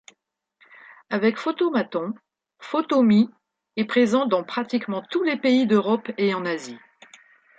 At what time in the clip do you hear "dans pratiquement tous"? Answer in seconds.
4.25-5.21